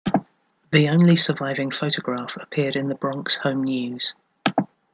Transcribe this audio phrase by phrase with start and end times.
[0.71, 4.15] The only surviving photograph appeared in the "Bronx Home News".